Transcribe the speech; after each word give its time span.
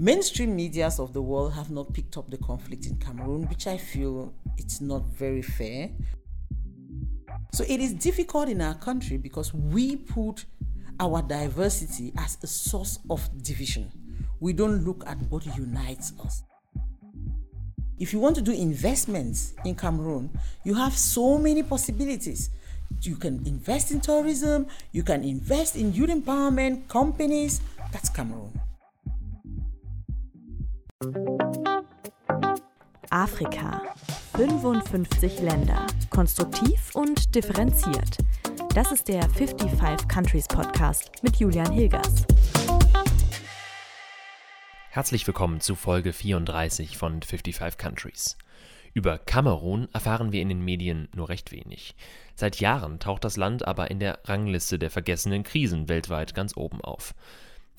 Mainstream 0.00 0.54
medias 0.54 1.00
of 1.00 1.12
the 1.12 1.20
world 1.20 1.54
have 1.54 1.72
not 1.72 1.92
picked 1.92 2.16
up 2.16 2.30
the 2.30 2.36
conflict 2.36 2.86
in 2.86 2.94
Cameroon, 2.98 3.48
which 3.48 3.66
I 3.66 3.76
feel 3.76 4.32
it's 4.56 4.80
not 4.80 5.02
very 5.06 5.42
fair. 5.42 5.90
So 7.52 7.64
it 7.66 7.80
is 7.80 7.94
difficult 7.94 8.48
in 8.48 8.60
our 8.60 8.76
country 8.76 9.16
because 9.16 9.52
we 9.52 9.96
put 9.96 10.44
our 11.00 11.20
diversity 11.20 12.12
as 12.16 12.38
a 12.44 12.46
source 12.46 13.00
of 13.10 13.28
division. 13.42 13.90
We 14.38 14.52
don't 14.52 14.84
look 14.84 15.02
at 15.04 15.18
what 15.30 15.44
unites 15.56 16.12
us. 16.24 16.44
If 17.98 18.12
you 18.12 18.20
want 18.20 18.36
to 18.36 18.42
do 18.42 18.52
investments 18.52 19.54
in 19.64 19.74
Cameroon, 19.74 20.30
you 20.62 20.74
have 20.74 20.96
so 20.96 21.38
many 21.38 21.64
possibilities. 21.64 22.50
You 23.02 23.16
can 23.16 23.44
invest 23.48 23.90
in 23.90 24.00
tourism, 24.00 24.68
you 24.92 25.02
can 25.02 25.24
invest 25.24 25.74
in 25.74 25.92
youth 25.92 26.10
empowerment 26.10 26.86
companies. 26.86 27.60
That's 27.90 28.08
Cameroon. 28.08 28.52
Afrika. 33.10 33.82
55 34.34 35.38
Länder. 35.42 35.86
Konstruktiv 36.10 36.92
und 36.94 37.36
differenziert. 37.36 38.18
Das 38.74 38.90
ist 38.90 39.06
der 39.06 39.30
55 39.30 40.08
Countries 40.08 40.48
Podcast 40.48 41.12
mit 41.22 41.36
Julian 41.36 41.70
Hilgers. 41.70 42.26
Herzlich 44.90 45.24
willkommen 45.24 45.60
zu 45.60 45.76
Folge 45.76 46.12
34 46.12 46.98
von 46.98 47.22
55 47.22 47.78
Countries. 47.78 48.36
Über 48.92 49.18
Kamerun 49.18 49.86
erfahren 49.92 50.32
wir 50.32 50.42
in 50.42 50.48
den 50.48 50.64
Medien 50.64 51.08
nur 51.14 51.28
recht 51.28 51.52
wenig. 51.52 51.94
Seit 52.34 52.58
Jahren 52.58 52.98
taucht 52.98 53.22
das 53.22 53.36
Land 53.36 53.64
aber 53.64 53.92
in 53.92 54.00
der 54.00 54.18
Rangliste 54.24 54.80
der 54.80 54.90
vergessenen 54.90 55.44
Krisen 55.44 55.88
weltweit 55.88 56.34
ganz 56.34 56.56
oben 56.56 56.80
auf. 56.80 57.14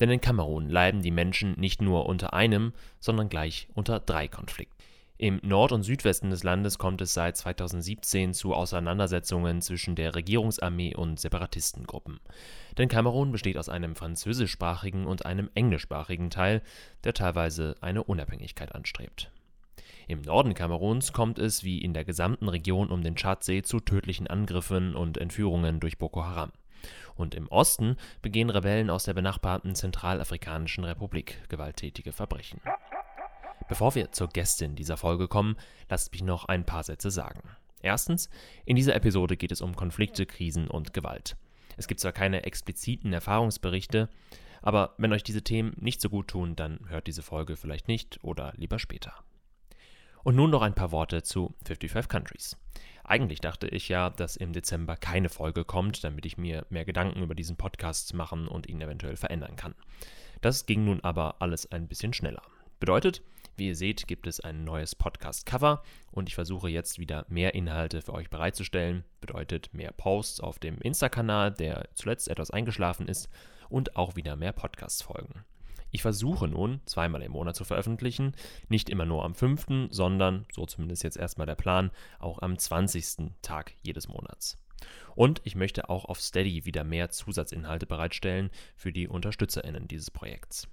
Denn 0.00 0.10
in 0.10 0.20
Kamerun 0.20 0.68
leiden 0.68 1.02
die 1.02 1.10
Menschen 1.10 1.52
nicht 1.60 1.82
nur 1.82 2.06
unter 2.06 2.32
einem, 2.32 2.72
sondern 2.98 3.28
gleich 3.28 3.68
unter 3.74 4.00
drei 4.00 4.26
Konflikten. 4.28 4.80
Im 5.18 5.38
Nord- 5.42 5.72
und 5.72 5.82
Südwesten 5.82 6.30
des 6.30 6.44
Landes 6.44 6.78
kommt 6.78 7.02
es 7.02 7.12
seit 7.12 7.36
2017 7.36 8.32
zu 8.32 8.54
Auseinandersetzungen 8.54 9.60
zwischen 9.60 9.94
der 9.94 10.14
Regierungsarmee 10.14 10.94
und 10.94 11.20
Separatistengruppen. 11.20 12.20
Denn 12.78 12.88
Kamerun 12.88 13.30
besteht 13.30 13.58
aus 13.58 13.68
einem 13.68 13.94
französischsprachigen 13.96 15.04
und 15.04 15.26
einem 15.26 15.50
englischsprachigen 15.54 16.30
Teil, 16.30 16.62
der 17.04 17.12
teilweise 17.12 17.74
eine 17.82 18.02
Unabhängigkeit 18.02 18.74
anstrebt. 18.74 19.30
Im 20.08 20.22
Norden 20.22 20.54
Kameruns 20.54 21.12
kommt 21.12 21.38
es 21.38 21.64
wie 21.64 21.82
in 21.82 21.92
der 21.92 22.06
gesamten 22.06 22.48
Region 22.48 22.88
um 22.88 23.02
den 23.02 23.14
Tschadsee 23.14 23.60
zu 23.60 23.78
tödlichen 23.78 24.26
Angriffen 24.26 24.96
und 24.96 25.18
Entführungen 25.18 25.80
durch 25.80 25.98
Boko 25.98 26.24
Haram. 26.24 26.50
Und 27.14 27.34
im 27.34 27.48
Osten 27.48 27.96
begehen 28.22 28.50
Rebellen 28.50 28.90
aus 28.90 29.04
der 29.04 29.14
benachbarten 29.14 29.74
Zentralafrikanischen 29.74 30.84
Republik 30.84 31.42
gewalttätige 31.48 32.12
Verbrechen. 32.12 32.60
Bevor 33.68 33.94
wir 33.94 34.10
zur 34.12 34.28
Gästin 34.28 34.74
dieser 34.74 34.96
Folge 34.96 35.28
kommen, 35.28 35.56
lasst 35.88 36.12
mich 36.12 36.22
noch 36.22 36.46
ein 36.46 36.64
paar 36.64 36.82
Sätze 36.82 37.10
sagen. 37.10 37.42
Erstens, 37.82 38.28
in 38.64 38.76
dieser 38.76 38.94
Episode 38.94 39.36
geht 39.36 39.52
es 39.52 39.60
um 39.60 39.76
Konflikte, 39.76 40.26
Krisen 40.26 40.68
und 40.68 40.92
Gewalt. 40.92 41.36
Es 41.76 41.86
gibt 41.86 42.00
zwar 42.00 42.12
keine 42.12 42.44
expliziten 42.44 43.12
Erfahrungsberichte, 43.12 44.08
aber 44.62 44.94
wenn 44.98 45.12
euch 45.12 45.22
diese 45.22 45.42
Themen 45.42 45.74
nicht 45.78 46.00
so 46.00 46.10
gut 46.10 46.28
tun, 46.28 46.56
dann 46.56 46.80
hört 46.88 47.06
diese 47.06 47.22
Folge 47.22 47.56
vielleicht 47.56 47.88
nicht 47.88 48.18
oder 48.22 48.52
lieber 48.56 48.78
später. 48.78 49.14
Und 50.22 50.36
nun 50.36 50.50
noch 50.50 50.62
ein 50.62 50.74
paar 50.74 50.92
Worte 50.92 51.22
zu 51.22 51.54
55 51.64 52.08
Countries. 52.08 52.56
Eigentlich 53.10 53.40
dachte 53.40 53.66
ich 53.66 53.88
ja, 53.88 54.08
dass 54.08 54.36
im 54.36 54.52
Dezember 54.52 54.94
keine 54.96 55.30
Folge 55.30 55.64
kommt, 55.64 56.04
damit 56.04 56.26
ich 56.26 56.38
mir 56.38 56.64
mehr 56.70 56.84
Gedanken 56.84 57.24
über 57.24 57.34
diesen 57.34 57.56
Podcast 57.56 58.14
machen 58.14 58.46
und 58.46 58.68
ihn 58.68 58.80
eventuell 58.80 59.16
verändern 59.16 59.56
kann. 59.56 59.74
Das 60.42 60.64
ging 60.64 60.84
nun 60.84 61.00
aber 61.02 61.42
alles 61.42 61.72
ein 61.72 61.88
bisschen 61.88 62.12
schneller. 62.12 62.42
Bedeutet, 62.78 63.22
wie 63.56 63.66
ihr 63.66 63.74
seht, 63.74 64.06
gibt 64.06 64.28
es 64.28 64.38
ein 64.38 64.62
neues 64.62 64.94
Podcast-Cover 64.94 65.82
und 66.12 66.28
ich 66.28 66.36
versuche 66.36 66.68
jetzt 66.68 67.00
wieder 67.00 67.26
mehr 67.28 67.56
Inhalte 67.56 68.00
für 68.00 68.14
euch 68.14 68.30
bereitzustellen. 68.30 69.02
Bedeutet 69.20 69.74
mehr 69.74 69.90
Posts 69.90 70.38
auf 70.38 70.60
dem 70.60 70.78
Insta-Kanal, 70.78 71.50
der 71.50 71.88
zuletzt 71.94 72.28
etwas 72.28 72.52
eingeschlafen 72.52 73.08
ist, 73.08 73.28
und 73.68 73.96
auch 73.96 74.14
wieder 74.14 74.36
mehr 74.36 74.52
Podcast-Folgen. 74.52 75.44
Ich 75.90 76.02
versuche 76.02 76.48
nun, 76.48 76.80
zweimal 76.86 77.22
im 77.22 77.32
Monat 77.32 77.56
zu 77.56 77.64
veröffentlichen, 77.64 78.34
nicht 78.68 78.88
immer 78.90 79.06
nur 79.06 79.24
am 79.24 79.34
5., 79.34 79.88
sondern, 79.90 80.46
so 80.52 80.66
zumindest 80.66 81.02
jetzt 81.02 81.16
erstmal 81.16 81.46
der 81.46 81.56
Plan, 81.56 81.90
auch 82.18 82.40
am 82.42 82.58
20. 82.58 83.32
Tag 83.42 83.72
jedes 83.82 84.08
Monats. 84.08 84.56
Und 85.14 85.40
ich 85.44 85.56
möchte 85.56 85.88
auch 85.88 86.04
auf 86.04 86.20
Steady 86.20 86.64
wieder 86.64 86.84
mehr 86.84 87.10
Zusatzinhalte 87.10 87.86
bereitstellen 87.86 88.50
für 88.76 88.92
die 88.92 89.08
UnterstützerInnen 89.08 89.88
dieses 89.88 90.10
Projekts. 90.10 90.68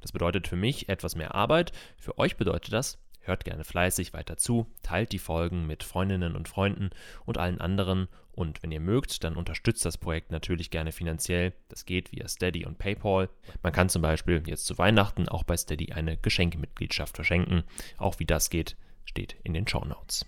Das 0.00 0.12
bedeutet 0.12 0.48
für 0.48 0.56
mich 0.56 0.88
etwas 0.88 1.16
mehr 1.16 1.34
Arbeit, 1.34 1.72
für 1.96 2.18
euch 2.18 2.36
bedeutet 2.36 2.72
das, 2.72 2.98
hört 3.20 3.44
gerne 3.44 3.64
fleißig 3.64 4.12
weiter 4.12 4.36
zu, 4.36 4.66
teilt 4.82 5.12
die 5.12 5.18
Folgen 5.18 5.66
mit 5.66 5.82
Freundinnen 5.82 6.36
und 6.36 6.48
Freunden 6.48 6.90
und 7.24 7.38
allen 7.38 7.60
anderen 7.60 8.08
und 8.34 8.62
wenn 8.62 8.72
ihr 8.72 8.80
mögt, 8.80 9.24
dann 9.24 9.36
unterstützt 9.36 9.84
das 9.84 9.98
Projekt 9.98 10.30
natürlich 10.30 10.70
gerne 10.70 10.92
finanziell. 10.92 11.52
Das 11.68 11.86
geht 11.86 12.12
via 12.12 12.28
Steady 12.28 12.66
und 12.66 12.78
PayPal. 12.78 13.28
Man 13.62 13.72
kann 13.72 13.88
zum 13.88 14.02
Beispiel 14.02 14.42
jetzt 14.46 14.66
zu 14.66 14.78
Weihnachten 14.78 15.28
auch 15.28 15.44
bei 15.44 15.56
Steady 15.56 15.92
eine 15.92 16.16
Geschenkemitgliedschaft 16.16 17.16
verschenken. 17.16 17.64
Auch 17.96 18.18
wie 18.18 18.26
das 18.26 18.50
geht, 18.50 18.76
steht 19.04 19.36
in 19.42 19.54
den 19.54 19.66
Show 19.68 19.84
Notes. 19.84 20.26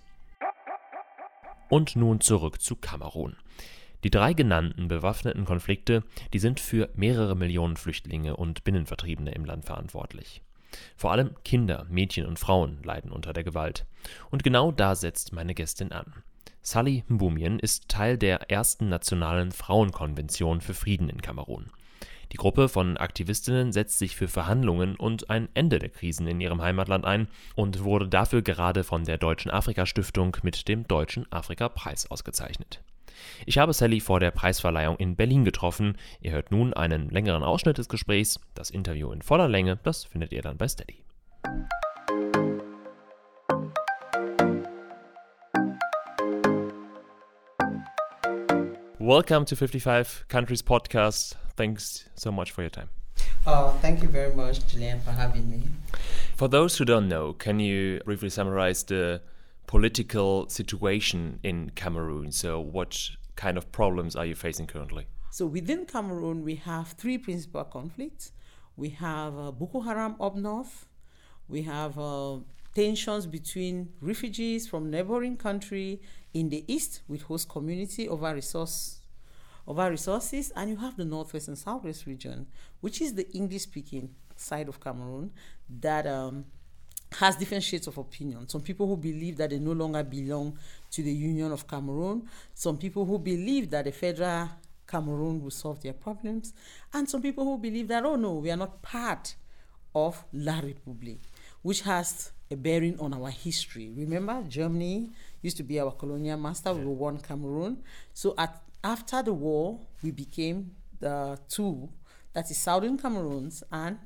Und 1.69 1.95
nun 1.95 2.21
zurück 2.21 2.61
zu 2.61 2.75
Kamerun. 2.75 3.35
Die 4.03 4.11
drei 4.11 4.33
genannten 4.33 4.87
bewaffneten 4.87 5.45
Konflikte, 5.45 6.03
die 6.31 6.39
sind 6.39 6.59
für 6.59 6.89
mehrere 6.95 7.35
Millionen 7.35 7.77
Flüchtlinge 7.77 8.37
und 8.37 8.63
Binnenvertriebene 8.63 9.31
im 9.31 9.43
Land 9.43 9.65
verantwortlich. 9.65 10.41
Vor 10.95 11.11
allem 11.11 11.35
Kinder, 11.43 11.85
Mädchen 11.89 12.25
und 12.25 12.39
Frauen 12.39 12.81
leiden 12.83 13.11
unter 13.11 13.33
der 13.33 13.43
Gewalt. 13.43 13.85
Und 14.29 14.43
genau 14.43 14.71
da 14.71 14.95
setzt 14.95 15.33
meine 15.33 15.55
Gästin 15.55 15.91
an. 15.91 16.23
Sally 16.67 17.05
Mbumien 17.07 17.59
ist 17.59 17.87
Teil 17.87 18.17
der 18.17 18.51
ersten 18.51 18.89
nationalen 18.89 19.53
Frauenkonvention 19.53 20.59
für 20.59 20.73
Frieden 20.73 21.07
in 21.07 21.21
Kamerun. 21.21 21.67
Die 22.33 22.35
Gruppe 22.35 22.67
von 22.67 22.97
Aktivistinnen 22.97 23.71
setzt 23.71 23.97
sich 23.97 24.17
für 24.17 24.27
Verhandlungen 24.27 24.97
und 24.97 25.29
ein 25.29 25.47
Ende 25.53 25.79
der 25.79 25.87
Krisen 25.87 26.27
in 26.27 26.41
ihrem 26.41 26.61
Heimatland 26.61 27.05
ein 27.05 27.29
und 27.55 27.85
wurde 27.85 28.09
dafür 28.09 28.41
gerade 28.41 28.83
von 28.83 29.05
der 29.05 29.17
Deutschen 29.17 29.49
Afrika 29.49 29.85
Stiftung 29.85 30.35
mit 30.43 30.67
dem 30.67 30.85
Deutschen 30.85 31.25
Afrika-Preis 31.31 32.11
ausgezeichnet. 32.11 32.81
Ich 33.45 33.59
habe 33.59 33.71
Sally 33.71 34.01
vor 34.01 34.19
der 34.19 34.31
Preisverleihung 34.31 34.97
in 34.97 35.15
Berlin 35.15 35.45
getroffen. 35.45 35.95
Ihr 36.19 36.33
hört 36.33 36.51
nun 36.51 36.73
einen 36.73 37.09
längeren 37.09 37.43
Ausschnitt 37.43 37.77
des 37.77 37.87
Gesprächs. 37.87 38.41
Das 38.55 38.71
Interview 38.71 39.13
in 39.13 39.21
voller 39.21 39.47
Länge, 39.47 39.79
das 39.83 40.03
findet 40.03 40.33
ihr 40.33 40.41
dann 40.41 40.57
bei 40.57 40.67
Steady. 40.67 41.01
Welcome 49.07 49.45
to 49.45 49.55
55 49.55 50.25
Countries 50.27 50.61
Podcast. 50.61 51.35
Thanks 51.55 52.09
so 52.15 52.29
much 52.29 52.51
for 52.51 52.61
your 52.61 52.69
time. 52.69 52.89
Oh, 53.45 53.69
thank 53.81 54.03
you 54.03 54.09
very 54.09 54.35
much, 54.35 54.67
Julian, 54.67 54.99
for 54.99 55.11
having 55.11 55.49
me. 55.49 55.63
For 56.35 56.49
those 56.49 56.77
who 56.77 56.83
don't 56.83 57.07
know, 57.07 57.31
can 57.31 57.61
you 57.61 58.01
briefly 58.03 58.29
summarize 58.29 58.83
the 58.83 59.21
political 59.65 60.49
situation 60.49 61.39
in 61.41 61.69
Cameroon. 61.69 62.33
So, 62.33 62.59
what 62.59 62.99
kind 63.37 63.57
of 63.57 63.71
problems 63.71 64.17
are 64.17 64.25
you 64.25 64.35
facing 64.35 64.67
currently? 64.67 65.07
So, 65.29 65.45
within 65.45 65.85
Cameroon, 65.85 66.43
we 66.43 66.55
have 66.55 66.89
three 66.89 67.17
principal 67.17 67.63
conflicts. 67.63 68.33
We 68.75 68.89
have 68.89 69.39
uh, 69.39 69.51
Boko 69.51 69.79
Haram 69.79 70.17
up 70.19 70.35
north. 70.35 70.85
We 71.47 71.61
have 71.61 71.97
uh, 71.97 72.39
tensions 72.75 73.25
between 73.25 73.93
refugees 74.01 74.67
from 74.67 74.91
neighboring 74.91 75.37
country 75.37 76.01
in 76.33 76.49
the 76.49 76.63
east 76.71 77.01
with 77.07 77.23
host 77.23 77.49
community 77.49 78.07
over 78.07 78.31
resource 78.35 78.96
over 79.67 79.89
resources, 79.89 80.51
and 80.55 80.69
you 80.69 80.77
have 80.77 80.95
the 80.95 81.05
northwest 81.05 81.49
and 81.49 81.57
southwest 81.57 82.05
region, 82.05 82.47
which 82.79 83.01
is 83.01 83.13
the 83.13 83.29
English-speaking 83.35 84.09
side 84.35 84.69
of 84.69 84.79
Cameroon 84.79 85.31
that 85.81 86.07
um, 86.07 86.45
has 87.11 87.35
different 87.35 87.63
shades 87.63 87.87
of 87.87 87.97
opinion. 87.97 88.47
Some 88.47 88.61
people 88.61 88.87
who 88.87 88.97
believe 88.97 89.37
that 89.37 89.49
they 89.49 89.59
no 89.59 89.73
longer 89.73 90.03
belong 90.03 90.57
to 90.91 91.03
the 91.03 91.11
Union 91.11 91.51
of 91.51 91.67
Cameroon, 91.67 92.27
some 92.53 92.77
people 92.77 93.05
who 93.05 93.19
believe 93.19 93.69
that 93.71 93.85
the 93.85 93.91
federal 93.91 94.49
Cameroon 94.87 95.43
will 95.43 95.51
solve 95.51 95.81
their 95.81 95.93
problems, 95.93 96.53
and 96.93 97.09
some 97.09 97.21
people 97.21 97.43
who 97.43 97.57
believe 97.57 97.89
that, 97.89 98.05
oh 98.05 98.15
no, 98.15 98.35
we 98.35 98.49
are 98.49 98.57
not 98.57 98.81
part 98.81 99.35
of 99.93 100.23
La 100.31 100.61
République, 100.61 101.19
which 101.61 101.81
has 101.81 102.31
a 102.49 102.55
bearing 102.55 102.97
on 102.99 103.13
our 103.13 103.29
history. 103.29 103.91
Remember, 103.95 104.41
Germany 104.47 105.09
used 105.41 105.57
to 105.57 105.63
be 105.63 105.79
our 105.79 105.91
colonial 105.91 106.37
master, 106.37 106.73
we 106.73 106.85
were 106.85 106.91
one 106.91 107.17
Cameroon. 107.17 107.83
So 108.13 108.33
at, 108.37 108.61
after 108.83 109.21
the 109.23 109.33
war, 109.33 109.79
we 110.03 110.11
became 110.11 110.71
the 110.99 111.39
two, 111.49 111.89
that 112.33 112.49
is 112.51 112.57
Southern 112.57 112.97
Cameroons 112.97 113.63
and 113.71 113.99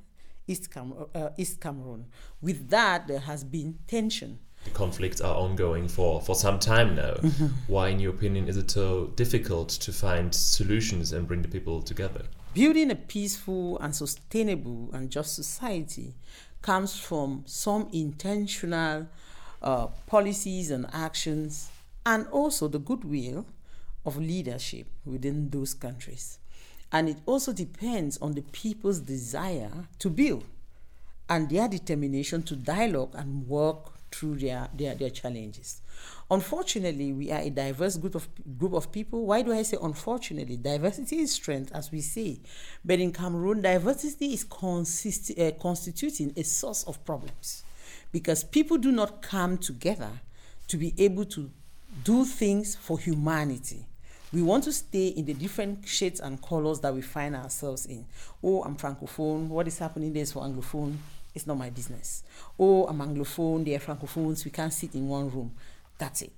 East, 0.47 0.71
Cam- 0.71 1.05
uh, 1.13 1.29
East 1.37 1.59
Cameroon. 1.61 2.05
With 2.41 2.69
that, 2.69 3.07
there 3.07 3.19
has 3.19 3.43
been 3.43 3.79
tension. 3.87 4.39
The 4.65 4.71
conflicts 4.71 5.21
are 5.21 5.35
ongoing 5.35 5.87
for, 5.87 6.21
for 6.21 6.35
some 6.35 6.59
time 6.59 6.95
now. 6.95 7.13
Mm-hmm. 7.13 7.45
Why, 7.67 7.89
in 7.89 7.99
your 7.99 8.11
opinion, 8.13 8.47
is 8.47 8.57
it 8.57 8.69
so 8.69 9.07
difficult 9.15 9.69
to 9.69 9.91
find 9.91 10.33
solutions 10.33 11.13
and 11.13 11.27
bring 11.27 11.41
the 11.41 11.47
people 11.47 11.81
together? 11.81 12.23
Building 12.53 12.91
a 12.91 12.95
peaceful 12.95 13.79
and 13.79 13.95
sustainable 13.95 14.89
and 14.93 15.09
just 15.09 15.35
society 15.35 16.13
comes 16.61 16.99
from 16.99 17.43
some 17.47 17.87
intentional 17.91 19.07
uh, 19.61 19.87
policies 20.05 20.69
and 20.69 20.85
actions 20.93 21.69
and 22.05 22.27
also 22.27 22.67
the 22.67 22.79
goodwill 22.79 23.45
of 24.05 24.17
leadership 24.17 24.87
within 25.05 25.49
those 25.49 25.73
countries. 25.73 26.39
And 26.91 27.07
it 27.07 27.17
also 27.25 27.53
depends 27.53 28.17
on 28.17 28.33
the 28.33 28.41
people's 28.41 28.99
desire 28.99 29.87
to 29.99 30.09
build 30.09 30.43
and 31.29 31.49
their 31.49 31.67
determination 31.67 32.43
to 32.43 32.55
dialogue 32.55 33.15
and 33.15 33.47
work 33.47 33.93
through 34.11 34.35
their, 34.35 34.67
their, 34.73 34.93
their 34.95 35.09
challenges. 35.09 35.81
Unfortunately, 36.29 37.13
we 37.13 37.31
are 37.31 37.39
a 37.39 37.49
diverse 37.49 37.95
group 37.95 38.15
of 38.15 38.27
group 38.57 38.73
of 38.73 38.91
people. 38.91 39.25
Why 39.25 39.41
do 39.41 39.53
I 39.53 39.61
say 39.63 39.77
unfortunately? 39.81 40.57
Diversity 40.57 41.19
is 41.19 41.31
strength, 41.31 41.71
as 41.73 41.91
we 41.91 42.01
say, 42.01 42.39
but 42.83 42.99
in 42.99 43.13
Cameroon, 43.13 43.61
diversity 43.61 44.33
is 44.33 44.43
consist, 44.43 45.37
uh, 45.39 45.51
constituting 45.51 46.33
a 46.35 46.43
source 46.43 46.83
of 46.83 47.03
problems 47.05 47.63
because 48.11 48.43
people 48.43 48.77
do 48.77 48.91
not 48.91 49.21
come 49.21 49.57
together 49.57 50.09
to 50.67 50.77
be 50.77 50.93
able 50.97 51.25
to 51.25 51.49
do 52.03 52.25
things 52.25 52.75
for 52.75 52.99
humanity. 52.99 53.85
We 54.33 54.41
want 54.41 54.63
to 54.63 54.71
stay 54.71 55.07
in 55.07 55.25
the 55.25 55.33
different 55.33 55.87
shades 55.87 56.19
and 56.21 56.41
colors 56.41 56.79
that 56.79 56.93
we 56.93 57.01
find 57.01 57.35
ourselves 57.35 57.85
in. 57.85 58.05
Oh, 58.41 58.63
I'm 58.63 58.77
francophone. 58.77 59.47
What 59.47 59.67
is 59.67 59.77
happening 59.77 60.13
there 60.13 60.23
is 60.23 60.31
for 60.31 60.43
anglophone. 60.43 60.95
It's 61.35 61.47
not 61.47 61.57
my 61.57 61.69
business. 61.69 62.23
Oh, 62.57 62.85
I'm 62.87 62.99
anglophone. 62.99 63.65
They 63.65 63.75
are 63.75 63.79
francophones. 63.79 64.45
We 64.45 64.51
can't 64.51 64.71
sit 64.71 64.95
in 64.95 65.07
one 65.07 65.29
room. 65.29 65.51
That's 65.97 66.21
it. 66.21 66.31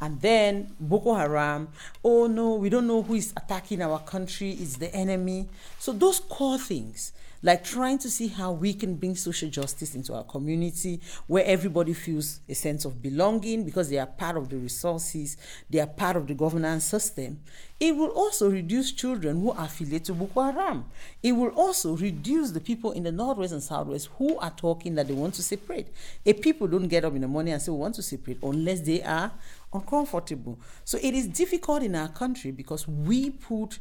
And 0.00 0.20
then 0.20 0.74
Boko 0.80 1.14
Haram, 1.14 1.68
oh 2.02 2.26
no, 2.26 2.54
we 2.54 2.68
don't 2.68 2.86
know 2.86 3.02
who 3.02 3.14
is 3.14 3.32
attacking 3.36 3.82
our 3.82 4.00
country, 4.00 4.52
it's 4.52 4.76
the 4.76 4.92
enemy. 4.94 5.48
So, 5.78 5.92
those 5.92 6.20
core 6.20 6.58
things 6.58 7.12
like 7.46 7.62
trying 7.62 7.96
to 7.96 8.10
see 8.10 8.26
how 8.26 8.50
we 8.50 8.74
can 8.74 8.96
bring 8.96 9.14
social 9.14 9.48
justice 9.48 9.94
into 9.94 10.12
our 10.12 10.24
community 10.24 11.00
where 11.28 11.44
everybody 11.44 11.92
feels 11.92 12.40
a 12.48 12.54
sense 12.54 12.84
of 12.84 13.00
belonging 13.00 13.62
because 13.64 13.88
they 13.88 13.98
are 13.98 14.06
part 14.06 14.36
of 14.36 14.48
the 14.48 14.56
resources, 14.56 15.36
they 15.70 15.78
are 15.78 15.86
part 15.86 16.16
of 16.16 16.26
the 16.26 16.34
governance 16.34 16.84
system. 16.84 17.38
It 17.78 17.94
will 17.94 18.08
also 18.08 18.50
reduce 18.50 18.90
children 18.90 19.40
who 19.40 19.52
are 19.52 19.66
affiliated 19.66 20.06
to 20.06 20.14
Boko 20.14 20.42
Haram. 20.42 20.86
It 21.22 21.30
will 21.30 21.50
also 21.50 21.96
reduce 21.96 22.50
the 22.50 22.60
people 22.60 22.90
in 22.90 23.04
the 23.04 23.12
northwest 23.12 23.52
and 23.52 23.62
southwest 23.62 24.08
who 24.18 24.36
are 24.40 24.50
talking 24.50 24.96
that 24.96 25.06
they 25.06 25.14
want 25.14 25.34
to 25.34 25.42
separate. 25.44 25.86
If 26.24 26.40
people 26.40 26.66
don't 26.66 26.88
get 26.88 27.04
up 27.04 27.14
in 27.14 27.20
the 27.20 27.28
morning 27.28 27.52
and 27.52 27.62
say 27.62 27.70
we 27.70 27.78
want 27.78 27.94
to 27.94 28.02
separate 28.02 28.38
unless 28.42 28.80
they 28.80 29.04
are 29.04 29.30
uncomfortable. 29.72 30.58
So 30.84 30.98
it 31.00 31.14
is 31.14 31.28
difficult 31.28 31.84
in 31.84 31.94
our 31.94 32.08
country 32.08 32.50
because 32.50 32.88
we 32.88 33.30
put 33.30 33.78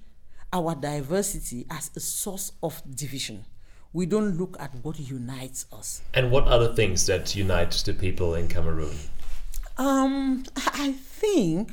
our 0.54 0.76
diversity 0.76 1.66
as 1.72 1.90
a 1.96 2.00
source 2.00 2.52
of 2.62 2.84
division 2.96 3.44
we 3.96 4.06
don't 4.06 4.38
look 4.38 4.58
at 4.60 4.72
what 4.84 5.00
unites 5.00 5.66
us. 5.72 6.02
And 6.14 6.30
what 6.30 6.46
are 6.50 6.60
the 6.60 6.74
things 6.76 7.06
that 7.06 7.34
unite 7.34 7.72
the 7.86 7.94
people 7.94 8.36
in 8.36 8.50
Cameroon? 8.50 8.98
Um, 9.78 10.44
I 10.58 10.92
think 10.92 11.72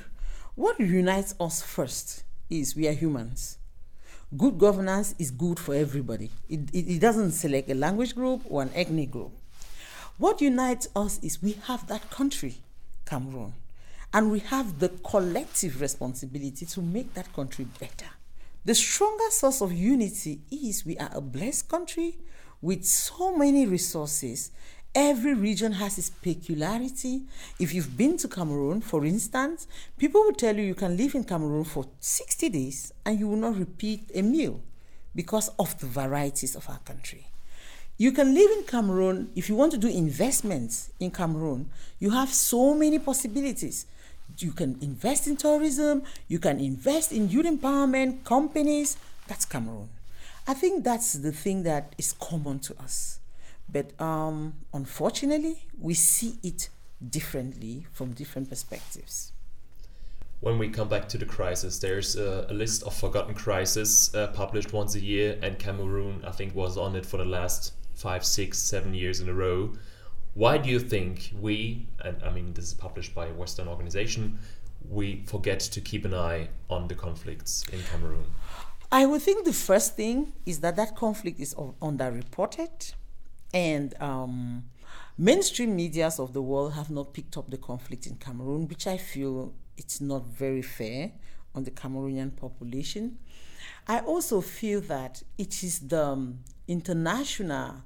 what 0.54 0.78
unites 0.78 1.34
us 1.40 1.62
first 1.62 2.22
is 2.48 2.76
we 2.76 2.86
are 2.86 2.92
humans. 2.92 3.58
Good 4.36 4.56
governance 4.56 5.16
is 5.18 5.32
good 5.32 5.58
for 5.58 5.74
everybody. 5.74 6.30
It, 6.48 6.72
it, 6.72 6.94
it 6.94 7.00
doesn't 7.00 7.32
select 7.32 7.68
a 7.68 7.74
language 7.74 8.14
group 8.14 8.42
or 8.48 8.62
an 8.62 8.70
ethnic 8.72 9.10
group. 9.10 9.32
What 10.16 10.40
unites 10.40 10.86
us 10.94 11.18
is 11.24 11.42
we 11.42 11.54
have 11.66 11.88
that 11.88 12.08
country, 12.08 12.58
Cameroon, 13.04 13.54
and 14.14 14.30
we 14.30 14.38
have 14.38 14.78
the 14.78 14.90
collective 14.90 15.80
responsibility 15.80 16.66
to 16.66 16.82
make 16.82 17.14
that 17.14 17.32
country 17.32 17.66
better. 17.80 18.10
The 18.64 18.76
strongest 18.76 19.40
source 19.40 19.60
of 19.60 19.72
unity 19.72 20.42
is 20.52 20.86
we 20.86 20.96
are 20.96 21.10
a 21.12 21.20
blessed 21.20 21.68
country 21.68 22.18
with 22.60 22.84
so 22.84 23.36
many 23.36 23.66
resources. 23.66 24.52
Every 24.94 25.34
region 25.34 25.72
has 25.72 25.98
its 25.98 26.10
peculiarity. 26.10 27.22
If 27.58 27.74
you've 27.74 27.96
been 27.96 28.16
to 28.18 28.28
Cameroon, 28.28 28.80
for 28.80 29.04
instance, 29.04 29.66
people 29.98 30.22
will 30.22 30.34
tell 30.34 30.56
you 30.56 30.62
you 30.62 30.76
can 30.76 30.96
live 30.96 31.16
in 31.16 31.24
Cameroon 31.24 31.64
for 31.64 31.88
60 31.98 32.50
days 32.50 32.92
and 33.04 33.18
you 33.18 33.26
will 33.26 33.36
not 33.36 33.56
repeat 33.58 34.08
a 34.14 34.22
meal 34.22 34.60
because 35.12 35.48
of 35.58 35.76
the 35.80 35.86
varieties 35.86 36.54
of 36.54 36.68
our 36.70 36.78
country. 36.84 37.26
You 37.98 38.12
can 38.12 38.32
live 38.32 38.50
in 38.58 38.62
Cameroon 38.62 39.32
if 39.34 39.48
you 39.48 39.56
want 39.56 39.72
to 39.72 39.78
do 39.78 39.88
investments 39.88 40.92
in 41.00 41.10
Cameroon. 41.10 41.68
You 41.98 42.10
have 42.10 42.28
so 42.28 42.74
many 42.74 43.00
possibilities 43.00 43.86
you 44.38 44.52
can 44.52 44.78
invest 44.80 45.26
in 45.26 45.36
tourism, 45.36 46.02
you 46.28 46.38
can 46.38 46.60
invest 46.60 47.12
in 47.12 47.28
youth 47.28 47.46
empowerment 47.46 48.24
companies. 48.24 48.96
That's 49.26 49.44
Cameroon. 49.44 49.88
I 50.46 50.54
think 50.54 50.84
that's 50.84 51.12
the 51.12 51.32
thing 51.32 51.62
that 51.64 51.94
is 51.98 52.12
common 52.12 52.58
to 52.60 52.78
us. 52.80 53.20
But 53.68 53.98
um, 54.00 54.54
unfortunately, 54.74 55.66
we 55.80 55.94
see 55.94 56.34
it 56.42 56.68
differently 57.10 57.86
from 57.92 58.12
different 58.12 58.48
perspectives. 58.48 59.32
When 60.40 60.58
we 60.58 60.68
come 60.68 60.88
back 60.88 61.08
to 61.10 61.18
the 61.18 61.24
crisis, 61.24 61.78
there's 61.78 62.16
a, 62.16 62.46
a 62.48 62.52
list 62.52 62.82
of 62.82 62.94
forgotten 62.94 63.34
crises 63.34 64.12
uh, 64.14 64.26
published 64.28 64.72
once 64.72 64.96
a 64.96 65.00
year, 65.00 65.38
and 65.40 65.58
Cameroon, 65.58 66.24
I 66.26 66.32
think, 66.32 66.54
was 66.54 66.76
on 66.76 66.96
it 66.96 67.06
for 67.06 67.16
the 67.16 67.24
last 67.24 67.74
five, 67.94 68.24
six, 68.24 68.58
seven 68.58 68.92
years 68.92 69.20
in 69.20 69.28
a 69.28 69.32
row. 69.32 69.72
Why 70.34 70.56
do 70.56 70.70
you 70.70 70.80
think 70.80 71.32
we, 71.38 71.86
and 72.02 72.22
I 72.22 72.30
mean, 72.30 72.54
this 72.54 72.64
is 72.66 72.74
published 72.74 73.14
by 73.14 73.26
a 73.26 73.34
Western 73.34 73.68
organization, 73.68 74.38
we 74.88 75.22
forget 75.26 75.60
to 75.60 75.80
keep 75.80 76.06
an 76.06 76.14
eye 76.14 76.48
on 76.70 76.88
the 76.88 76.94
conflicts 76.94 77.64
in 77.70 77.80
Cameroon? 77.82 78.26
I 78.90 79.04
would 79.04 79.20
think 79.20 79.44
the 79.44 79.52
first 79.52 79.94
thing 79.94 80.32
is 80.46 80.60
that 80.60 80.76
that 80.76 80.96
conflict 80.96 81.38
is 81.38 81.54
underreported, 81.54 82.94
and 83.52 83.94
um, 84.00 84.64
mainstream 85.18 85.76
medias 85.76 86.18
of 86.18 86.32
the 86.32 86.40
world 86.40 86.72
have 86.74 86.90
not 86.90 87.12
picked 87.12 87.36
up 87.36 87.50
the 87.50 87.58
conflict 87.58 88.06
in 88.06 88.16
Cameroon, 88.16 88.68
which 88.68 88.86
I 88.86 88.96
feel 88.96 89.52
it's 89.76 90.00
not 90.00 90.26
very 90.28 90.62
fair 90.62 91.12
on 91.54 91.64
the 91.64 91.70
Cameroonian 91.70 92.34
population. 92.36 93.18
I 93.86 94.00
also 94.00 94.40
feel 94.40 94.80
that 94.82 95.22
it 95.36 95.62
is 95.62 95.80
the 95.80 96.04
um, 96.04 96.38
international 96.66 97.82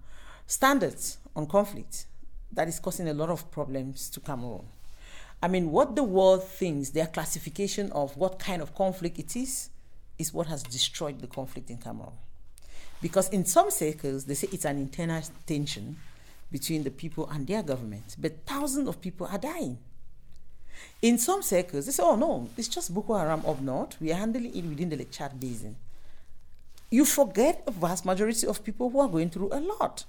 standards 0.46 1.18
on 1.34 1.46
conflict 1.46 2.06
that 2.56 2.68
is 2.68 2.80
causing 2.80 3.08
a 3.08 3.14
lot 3.14 3.30
of 3.30 3.50
problems 3.50 4.10
to 4.10 4.20
Cameroon. 4.20 4.64
I 5.42 5.48
mean, 5.48 5.70
what 5.70 5.94
the 5.94 6.02
world 6.02 6.42
thinks, 6.42 6.90
their 6.90 7.06
classification 7.06 7.92
of 7.92 8.16
what 8.16 8.38
kind 8.38 8.60
of 8.60 8.74
conflict 8.74 9.18
it 9.18 9.36
is, 9.36 9.68
is 10.18 10.32
what 10.32 10.46
has 10.48 10.62
destroyed 10.62 11.20
the 11.20 11.26
conflict 11.26 11.70
in 11.70 11.76
Cameroon. 11.76 12.12
Because 13.02 13.28
in 13.28 13.44
some 13.44 13.70
circles, 13.70 14.24
they 14.24 14.34
say 14.34 14.48
it's 14.50 14.64
an 14.64 14.78
internal 14.78 15.22
tension 15.46 15.98
between 16.50 16.82
the 16.82 16.90
people 16.90 17.28
and 17.28 17.46
their 17.46 17.62
government, 17.62 18.16
but 18.18 18.44
thousands 18.46 18.88
of 18.88 19.00
people 19.00 19.26
are 19.26 19.38
dying. 19.38 19.78
In 21.02 21.18
some 21.18 21.42
circles, 21.42 21.86
they 21.86 21.92
say, 21.92 22.02
oh 22.02 22.16
no, 22.16 22.48
it's 22.56 22.68
just 22.68 22.94
Boko 22.94 23.14
Haram 23.14 23.44
up 23.46 23.60
north. 23.60 23.96
We 24.00 24.12
are 24.12 24.16
handling 24.16 24.56
it 24.56 24.64
within 24.64 24.88
the 24.88 25.04
Chad 25.04 25.38
Basin. 25.38 25.76
You 26.90 27.04
forget 27.04 27.62
a 27.66 27.70
vast 27.70 28.06
majority 28.06 28.46
of 28.46 28.64
people 28.64 28.88
who 28.88 29.00
are 29.00 29.08
going 29.08 29.28
through 29.28 29.50
a 29.52 29.60
lot. 29.60 30.04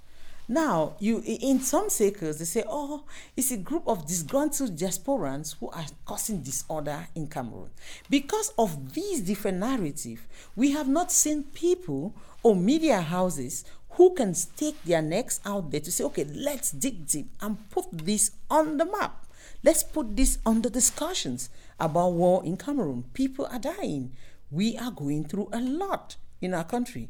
Now, 0.50 0.96
you 1.00 1.22
in 1.25 1.60
some 1.60 1.89
circles, 1.89 2.39
they 2.39 2.46
say, 2.46 2.63
oh, 2.68 3.04
it's 3.36 3.51
a 3.51 3.58
group 3.58 3.84
of 3.86 4.08
disgruntled 4.08 4.77
diasporans 4.77 5.58
who 5.60 5.70
are 5.70 5.86
causing 6.06 6.42
disorder 6.42 7.08
in 7.16 7.27
Cameroon. 7.27 7.70
Because 8.10 8.54
of 8.58 8.94
these 8.94 9.22
different 9.22 9.58
narratives, 9.58 10.22
we 10.56 10.72
have 10.72 10.88
not 10.88 11.12
seen 11.12 11.44
people 11.44 12.16
or 12.44 12.56
media 12.56 13.01
houses 13.01 13.66
who 13.92 14.13
can 14.13 14.34
stake 14.34 14.82
their 14.86 15.01
necks 15.01 15.42
out 15.44 15.70
there 15.72 15.82
to 15.82 15.92
say, 15.92 16.04
okay, 16.06 16.24
let's 16.24 16.72
dig 16.72 17.06
deep 17.08 17.30
and 17.42 17.70
put 17.70 17.86
this 17.92 18.32
on 18.50 18.77
the 18.77 18.86
map. 18.86 19.25
Let's 19.63 19.84
put 19.84 20.16
this 20.16 20.38
on 20.46 20.62
the 20.62 20.70
discussions 20.70 21.50
about 21.80 22.13
war 22.13 22.46
in 22.46 22.56
Cameroon. 22.56 23.04
People 23.13 23.48
are 23.48 23.60
dying. 23.60 24.13
We 24.50 24.77
are 24.77 24.92
going 24.92 25.25
through 25.25 25.50
a 25.51 25.60
lot 25.60 26.16
in 26.39 26.54
our 26.54 26.63
country. 26.63 27.10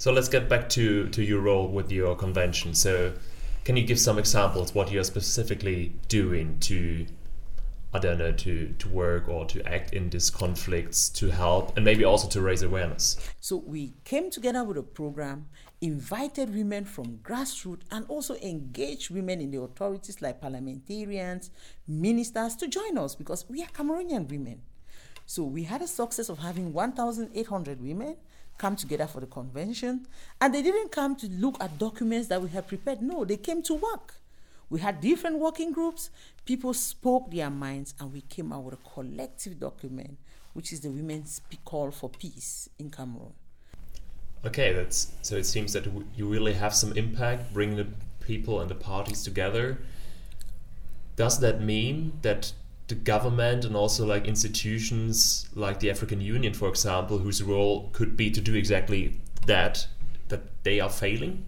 So 0.00 0.10
let's 0.10 0.30
get 0.30 0.48
back 0.48 0.70
to, 0.70 1.10
to 1.10 1.22
your 1.22 1.40
role 1.42 1.68
with 1.68 1.92
your 1.92 2.16
convention. 2.16 2.72
So, 2.72 3.12
can 3.64 3.76
you 3.76 3.84
give 3.84 4.00
some 4.00 4.18
examples 4.18 4.74
what 4.74 4.90
you're 4.90 5.04
specifically 5.04 5.92
doing 6.08 6.58
to, 6.60 7.04
I 7.92 7.98
don't 7.98 8.16
know, 8.16 8.32
to, 8.32 8.74
to 8.78 8.88
work 8.88 9.28
or 9.28 9.44
to 9.44 9.62
act 9.68 9.92
in 9.92 10.08
these 10.08 10.30
conflicts 10.30 11.10
to 11.10 11.28
help 11.28 11.76
and 11.76 11.84
maybe 11.84 12.02
also 12.02 12.28
to 12.28 12.40
raise 12.40 12.62
awareness? 12.62 13.18
So, 13.40 13.56
we 13.58 13.92
came 14.04 14.30
together 14.30 14.64
with 14.64 14.78
a 14.78 14.82
program, 14.82 15.48
invited 15.82 16.54
women 16.54 16.86
from 16.86 17.18
grassroots, 17.18 17.82
and 17.90 18.06
also 18.08 18.36
engaged 18.36 19.10
women 19.10 19.42
in 19.42 19.50
the 19.50 19.60
authorities 19.60 20.22
like 20.22 20.40
parliamentarians, 20.40 21.50
ministers 21.86 22.56
to 22.56 22.68
join 22.68 22.96
us 22.96 23.14
because 23.14 23.44
we 23.50 23.62
are 23.62 23.66
Cameroonian 23.66 24.30
women. 24.30 24.62
So, 25.26 25.44
we 25.44 25.64
had 25.64 25.82
a 25.82 25.86
success 25.86 26.30
of 26.30 26.38
having 26.38 26.72
1,800 26.72 27.82
women 27.82 28.16
come 28.60 28.76
together 28.76 29.06
for 29.06 29.20
the 29.20 29.26
convention. 29.26 30.06
And 30.40 30.54
they 30.54 30.62
didn't 30.62 30.92
come 30.92 31.16
to 31.16 31.26
look 31.28 31.56
at 31.60 31.78
documents 31.78 32.28
that 32.28 32.42
we 32.42 32.50
had 32.50 32.68
prepared. 32.68 33.00
No, 33.00 33.24
they 33.24 33.38
came 33.38 33.62
to 33.62 33.74
work. 33.74 34.16
We 34.68 34.80
had 34.80 35.00
different 35.00 35.38
working 35.38 35.72
groups. 35.72 36.10
People 36.44 36.74
spoke 36.74 37.30
their 37.30 37.50
minds, 37.50 37.94
and 37.98 38.12
we 38.12 38.20
came 38.20 38.52
out 38.52 38.64
with 38.64 38.74
a 38.74 38.88
collective 38.94 39.58
document, 39.58 40.18
which 40.52 40.72
is 40.72 40.80
the 40.80 40.90
Women's 40.90 41.40
Call 41.64 41.90
for 41.90 42.10
Peace 42.10 42.68
in 42.78 42.90
Cameroon. 42.90 43.32
Okay, 44.44 44.72
that's 44.72 45.12
so. 45.22 45.36
It 45.36 45.44
seems 45.44 45.72
that 45.72 45.86
you 46.16 46.26
really 46.28 46.52
have 46.52 46.74
some 46.74 46.92
impact, 46.96 47.52
bringing 47.52 47.76
the 47.76 47.88
people 48.20 48.60
and 48.60 48.70
the 48.70 48.74
parties 48.74 49.22
together. 49.24 49.78
Does 51.16 51.40
that 51.40 51.60
mean 51.60 52.12
that 52.22 52.52
the 52.90 52.94
government 52.94 53.64
and 53.64 53.74
also 53.74 54.04
like 54.04 54.28
institutions 54.28 55.48
like 55.54 55.80
the 55.80 55.90
African 55.90 56.20
Union, 56.20 56.52
for 56.52 56.68
example, 56.68 57.18
whose 57.18 57.42
role 57.42 57.88
could 57.92 58.16
be 58.16 58.30
to 58.30 58.40
do 58.40 58.54
exactly 58.54 59.20
that, 59.46 59.86
that 60.28 60.62
they 60.62 60.78
are 60.80 60.90
failing? 60.90 61.46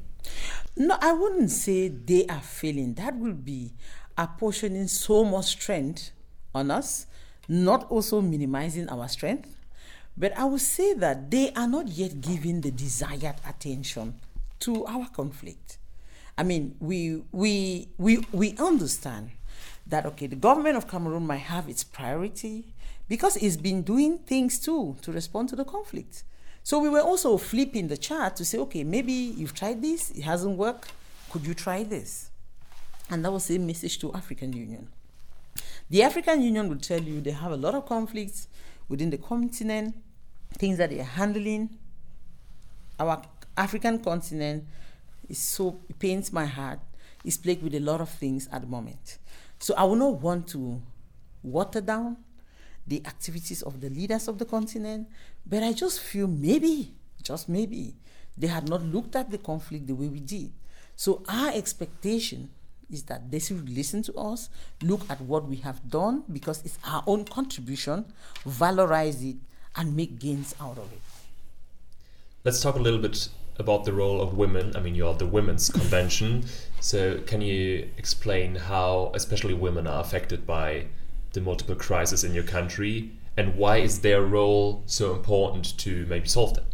No, 0.76 0.96
I 1.00 1.12
wouldn't 1.12 1.50
say 1.50 1.88
they 1.88 2.26
are 2.26 2.40
failing. 2.40 2.94
That 2.94 3.16
would 3.16 3.44
be 3.44 3.72
apportioning 4.16 4.88
so 4.88 5.24
much 5.24 5.46
strength 5.46 6.12
on 6.54 6.70
us, 6.70 7.06
not 7.48 7.90
also 7.90 8.22
minimizing 8.22 8.88
our 8.88 9.08
strength. 9.08 9.54
But 10.16 10.36
I 10.38 10.44
would 10.44 10.60
say 10.60 10.94
that 10.94 11.30
they 11.30 11.52
are 11.52 11.68
not 11.68 11.88
yet 11.88 12.20
giving 12.20 12.60
the 12.60 12.70
desired 12.70 13.36
attention 13.46 14.20
to 14.60 14.86
our 14.86 15.08
conflict. 15.08 15.78
I 16.36 16.42
mean, 16.44 16.76
we 16.80 17.22
we 17.32 17.88
we 17.98 18.24
we 18.32 18.56
understand 18.58 19.30
that 19.86 20.06
okay, 20.06 20.26
the 20.26 20.36
government 20.36 20.76
of 20.76 20.88
Cameroon 20.88 21.26
might 21.26 21.38
have 21.38 21.68
its 21.68 21.84
priority 21.84 22.74
because 23.08 23.36
it's 23.36 23.56
been 23.56 23.82
doing 23.82 24.18
things 24.18 24.58
too 24.58 24.96
to 25.02 25.12
respond 25.12 25.48
to 25.50 25.56
the 25.56 25.64
conflict. 25.64 26.24
So 26.62 26.78
we 26.78 26.88
were 26.88 27.00
also 27.00 27.36
flipping 27.38 27.88
the 27.88 27.96
chart 27.96 28.36
to 28.36 28.44
say, 28.44 28.58
okay, 28.58 28.84
maybe 28.84 29.12
you've 29.12 29.54
tried 29.54 29.82
this, 29.82 30.10
it 30.12 30.22
hasn't 30.22 30.56
worked. 30.56 30.92
Could 31.30 31.44
you 31.44 31.54
try 31.54 31.82
this? 31.82 32.30
And 33.10 33.24
that 33.24 33.32
was 33.32 33.48
the 33.48 33.58
message 33.58 33.98
to 34.00 34.12
African 34.14 34.52
Union. 34.52 34.88
The 35.90 36.02
African 36.02 36.40
Union 36.40 36.68
will 36.68 36.78
tell 36.78 37.02
you 37.02 37.20
they 37.20 37.32
have 37.32 37.52
a 37.52 37.56
lot 37.56 37.74
of 37.74 37.86
conflicts 37.86 38.48
within 38.88 39.10
the 39.10 39.18
continent, 39.18 39.96
things 40.58 40.78
that 40.78 40.90
they 40.90 41.00
are 41.00 41.04
handling. 41.04 41.78
Our 42.98 43.22
African 43.56 43.98
continent 43.98 44.64
is 45.28 45.38
so 45.38 45.80
it 45.88 45.98
pains 45.98 46.32
my 46.32 46.46
heart. 46.46 46.78
It's 47.24 47.36
plagued 47.36 47.62
with 47.62 47.74
a 47.74 47.80
lot 47.80 48.00
of 48.00 48.08
things 48.08 48.48
at 48.52 48.62
the 48.62 48.66
moment. 48.66 49.18
So 49.62 49.74
I 49.76 49.84
will 49.84 49.94
not 49.94 50.20
want 50.20 50.48
to 50.48 50.82
water 51.44 51.80
down 51.80 52.16
the 52.84 53.00
activities 53.06 53.62
of 53.62 53.80
the 53.80 53.90
leaders 53.90 54.26
of 54.26 54.38
the 54.38 54.44
continent, 54.44 55.06
but 55.46 55.62
I 55.62 55.72
just 55.72 56.00
feel 56.00 56.26
maybe, 56.26 56.92
just 57.22 57.48
maybe, 57.48 57.94
they 58.36 58.48
had 58.48 58.68
not 58.68 58.82
looked 58.82 59.14
at 59.14 59.30
the 59.30 59.38
conflict 59.38 59.86
the 59.86 59.94
way 59.94 60.08
we 60.08 60.18
did. 60.18 60.50
So 60.96 61.22
our 61.28 61.52
expectation 61.52 62.50
is 62.90 63.04
that 63.04 63.30
they 63.30 63.38
should 63.38 63.68
listen 63.68 64.02
to 64.02 64.14
us, 64.14 64.50
look 64.82 65.08
at 65.08 65.20
what 65.20 65.46
we 65.46 65.58
have 65.58 65.88
done 65.88 66.24
because 66.32 66.60
it's 66.64 66.80
our 66.84 67.04
own 67.06 67.24
contribution, 67.24 68.04
valorize 68.44 69.22
it, 69.22 69.36
and 69.76 69.94
make 69.94 70.18
gains 70.18 70.56
out 70.60 70.76
of 70.76 70.92
it. 70.92 71.00
Let's 72.42 72.60
talk 72.60 72.74
a 72.74 72.80
little 72.80 72.98
bit 72.98 73.28
about 73.58 73.84
the 73.84 73.92
role 73.92 74.20
of 74.20 74.36
women. 74.36 74.74
I 74.76 74.80
mean, 74.80 74.94
you're 74.94 75.14
the 75.14 75.26
Women's 75.26 75.68
Convention. 75.68 76.44
So, 76.80 77.20
can 77.20 77.40
you 77.40 77.88
explain 77.96 78.54
how, 78.54 79.12
especially 79.14 79.54
women, 79.54 79.86
are 79.86 80.00
affected 80.00 80.46
by 80.46 80.86
the 81.32 81.40
multiple 81.40 81.74
crises 81.74 82.24
in 82.24 82.34
your 82.34 82.44
country, 82.44 83.12
and 83.36 83.54
why 83.56 83.78
is 83.78 84.00
their 84.00 84.22
role 84.22 84.82
so 84.86 85.14
important 85.14 85.78
to 85.78 86.06
maybe 86.06 86.28
solve 86.28 86.54
them? 86.54 86.64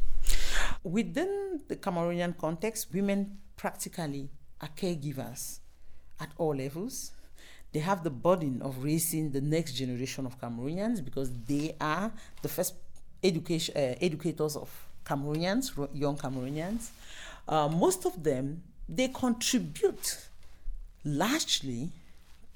Within 0.83 1.61
the 1.69 1.77
Cameroonian 1.77 2.37
context, 2.37 2.89
women 2.93 3.39
practically 3.57 4.31
are 4.61 4.69
caregivers 4.77 5.61
at 6.21 6.31
all 6.37 6.55
levels. 6.55 7.13
They 7.73 7.81
have 7.81 8.03
the 8.03 8.11
burden 8.11 8.63
of 8.63 8.83
raising 8.83 9.31
the 9.31 9.41
next 9.41 9.75
generation 9.75 10.27
of 10.27 10.41
Cameroonians 10.41 11.05
because 11.05 11.31
they 11.47 11.77
are 11.81 12.13
the 12.43 12.49
first 12.49 12.75
education 13.23 13.75
uh, 13.77 13.95
educators 14.01 14.57
of 14.57 14.88
Cameroonians, 15.09 15.89
young 15.95 16.17
Cameroonians. 16.17 16.91
Uh, 17.49 17.69
most 17.69 18.05
of 18.05 18.23
them 18.23 18.63
they 18.89 19.09
contribute 19.09 20.29
largely 21.05 21.91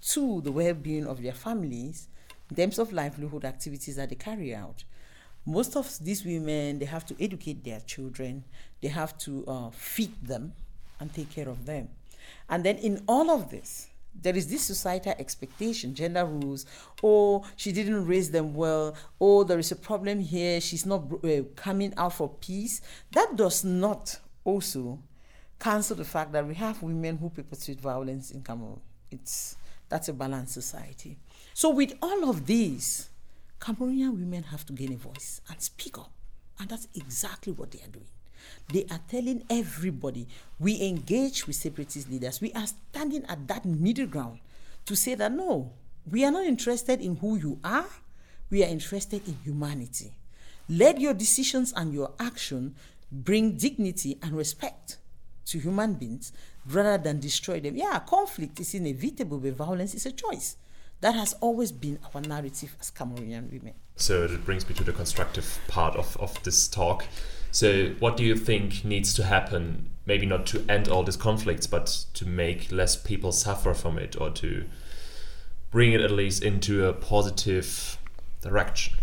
to 0.00 0.40
the 0.40 0.50
well-being 0.50 1.06
of 1.06 1.22
their 1.22 1.32
families 1.32 2.08
in 2.50 2.56
terms 2.56 2.78
of 2.78 2.92
livelihood 2.92 3.44
activities 3.44 3.96
that 3.96 4.08
they 4.08 4.14
carry 4.14 4.54
out. 4.54 4.84
Most 5.44 5.76
of 5.76 5.98
these 6.00 6.24
women 6.24 6.78
they 6.78 6.84
have 6.86 7.04
to 7.06 7.16
educate 7.22 7.64
their 7.64 7.80
children, 7.80 8.44
they 8.80 8.88
have 8.88 9.16
to 9.18 9.44
uh, 9.46 9.70
feed 9.70 10.12
them 10.22 10.52
and 11.00 11.12
take 11.12 11.30
care 11.30 11.48
of 11.48 11.66
them. 11.66 11.88
And 12.48 12.64
then 12.64 12.76
in 12.76 13.02
all 13.08 13.30
of 13.30 13.50
this, 13.50 13.88
there 14.14 14.36
is 14.36 14.48
this 14.48 14.62
societal 14.62 15.14
expectation, 15.18 15.94
gender 15.94 16.24
rules. 16.24 16.66
Oh, 17.02 17.44
she 17.56 17.72
didn't 17.72 18.06
raise 18.06 18.30
them 18.30 18.54
well. 18.54 18.94
Oh, 19.20 19.44
there 19.44 19.58
is 19.58 19.72
a 19.72 19.76
problem 19.76 20.20
here. 20.20 20.60
She's 20.60 20.86
not 20.86 21.04
uh, 21.24 21.42
coming 21.56 21.92
out 21.96 22.14
for 22.14 22.28
peace. 22.28 22.80
That 23.12 23.36
does 23.36 23.64
not 23.64 24.18
also 24.44 24.98
cancel 25.58 25.96
the 25.96 26.04
fact 26.04 26.32
that 26.32 26.46
we 26.46 26.54
have 26.54 26.82
women 26.82 27.18
who 27.18 27.30
perpetrate 27.30 27.80
violence 27.80 28.30
in 28.30 28.42
Cameroon. 28.42 28.80
It's 29.10 29.56
that's 29.88 30.08
a 30.08 30.12
balanced 30.12 30.54
society. 30.54 31.18
So 31.54 31.70
with 31.70 31.92
all 32.00 32.28
of 32.30 32.46
these, 32.46 33.10
Cameroonian 33.60 34.12
women 34.12 34.44
have 34.44 34.64
to 34.66 34.72
gain 34.72 34.92
a 34.92 34.96
voice 34.96 35.40
and 35.48 35.60
speak 35.60 35.98
up, 35.98 36.10
and 36.58 36.68
that's 36.68 36.88
exactly 36.94 37.52
what 37.52 37.70
they 37.70 37.78
are 37.80 37.90
doing. 37.92 38.08
They 38.72 38.86
are 38.90 39.00
telling 39.08 39.44
everybody 39.50 40.26
we 40.58 40.82
engage 40.82 41.46
with 41.46 41.56
separatist 41.56 42.10
leaders. 42.10 42.40
We 42.40 42.52
are 42.52 42.66
standing 42.66 43.24
at 43.26 43.46
that 43.48 43.64
middle 43.64 44.06
ground 44.06 44.40
to 44.86 44.96
say 44.96 45.14
that 45.14 45.32
no, 45.32 45.72
we 46.10 46.24
are 46.24 46.30
not 46.30 46.44
interested 46.44 47.00
in 47.00 47.16
who 47.16 47.36
you 47.36 47.58
are, 47.62 47.86
we 48.50 48.64
are 48.64 48.68
interested 48.68 49.26
in 49.26 49.36
humanity. 49.44 50.12
Let 50.68 51.00
your 51.00 51.14
decisions 51.14 51.72
and 51.76 51.92
your 51.92 52.12
action 52.18 52.74
bring 53.10 53.56
dignity 53.56 54.18
and 54.22 54.32
respect 54.32 54.96
to 55.46 55.58
human 55.58 55.94
beings 55.94 56.32
rather 56.66 56.98
than 56.98 57.20
destroy 57.20 57.60
them. 57.60 57.76
Yeah, 57.76 57.98
conflict 58.00 58.60
is 58.60 58.74
inevitable, 58.74 59.38
but 59.38 59.52
violence 59.52 59.94
is 59.94 60.06
a 60.06 60.12
choice. 60.12 60.56
That 61.00 61.14
has 61.14 61.32
always 61.40 61.72
been 61.72 61.98
our 62.14 62.20
narrative 62.20 62.76
as 62.80 62.90
Cameroonian 62.90 63.50
women. 63.50 63.74
So 63.96 64.24
it 64.24 64.44
brings 64.44 64.68
me 64.68 64.74
to 64.76 64.84
the 64.84 64.92
constructive 64.92 65.58
part 65.68 65.96
of, 65.96 66.16
of 66.18 66.40
this 66.44 66.68
talk. 66.68 67.04
So, 67.52 67.90
what 67.98 68.16
do 68.16 68.24
you 68.24 68.34
think 68.34 68.82
needs 68.82 69.12
to 69.14 69.24
happen? 69.24 69.90
Maybe 70.06 70.24
not 70.24 70.46
to 70.46 70.64
end 70.70 70.88
all 70.88 71.02
these 71.04 71.18
conflicts, 71.18 71.66
but 71.66 71.86
to 72.14 72.26
make 72.26 72.72
less 72.72 72.96
people 72.96 73.30
suffer 73.30 73.74
from 73.74 73.98
it 73.98 74.18
or 74.18 74.30
to 74.30 74.64
bring 75.70 75.92
it 75.92 76.00
at 76.00 76.10
least 76.10 76.42
into 76.42 76.86
a 76.86 76.94
positive 76.94 77.98
direction? 78.40 78.96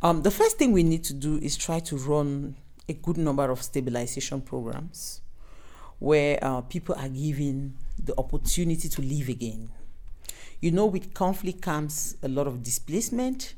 Um, 0.00 0.22
the 0.22 0.30
first 0.30 0.56
thing 0.56 0.72
we 0.72 0.82
need 0.82 1.04
to 1.04 1.12
do 1.12 1.36
is 1.36 1.58
try 1.58 1.80
to 1.80 1.98
run 1.98 2.56
a 2.88 2.94
good 2.94 3.18
number 3.18 3.50
of 3.50 3.62
stabilization 3.62 4.40
programs 4.40 5.20
where 5.98 6.38
uh, 6.42 6.62
people 6.62 6.94
are 6.94 7.10
given 7.10 7.76
the 8.02 8.18
opportunity 8.18 8.88
to 8.88 9.02
live 9.02 9.28
again. 9.28 9.68
You 10.60 10.70
know, 10.70 10.86
with 10.86 11.12
conflict 11.12 11.60
comes 11.60 12.16
a 12.22 12.28
lot 12.28 12.46
of 12.46 12.62
displacement, 12.62 13.52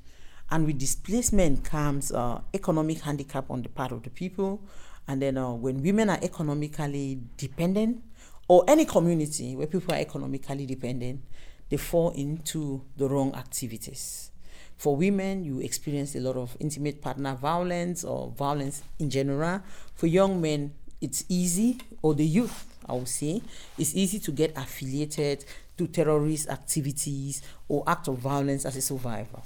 and 0.53 0.67
with 0.67 0.79
displacement 0.79 1.65
comes 1.65 2.13
uh, 2.13 2.39
economic 2.53 3.01
handicap 3.01 3.51
on 3.51 3.63
the 3.63 3.71
part 3.71 3.91
of 3.91 4.03
the 4.03 4.11
people. 4.11 4.61
And 5.09 5.21
then 5.21 5.39
uh, 5.39 5.51
when 5.53 5.83
women 5.83 6.11
are 6.11 6.19
economically 6.23 7.21
dependent, 7.39 8.03
or 8.49 8.63
any 8.69 8.85
community 8.85 9.57
where 9.57 9.67
people 9.67 9.95
are 9.95 9.99
economically 9.99 10.67
dependent, 10.67 11.23
they 11.71 11.79
fall 11.79 12.11
into 12.11 12.83
the 12.99 13.09
wrong 13.09 13.35
activities. 13.35 14.31
For 14.77 14.95
women, 14.95 15.43
you 15.43 15.61
experience 15.61 16.15
a 16.17 16.21
lot 16.21 16.37
of 16.37 16.55
intimate 16.61 17.01
partner 17.01 17.35
violence 17.35 18.05
or 18.05 18.31
violence 18.37 18.83
in 18.99 19.09
general. 19.09 19.63
For 19.95 20.07
young 20.07 20.39
men, 20.43 20.75
it's 21.01 21.25
easy, 21.31 21.79
or 22.03 22.13
the 22.13 22.27
youth, 22.27 22.67
I 22.87 22.93
would 22.93 23.09
say, 23.09 23.41
it's 23.79 23.95
easy 23.95 24.19
to 24.19 24.31
get 24.31 24.53
affiliated 24.57 25.47
to 25.79 25.87
terrorist 25.87 26.51
activities 26.51 27.41
or 27.69 27.85
act 27.87 28.09
of 28.09 28.19
violence 28.19 28.67
as 28.67 28.77
a 28.77 28.83
survivor. 28.83 29.41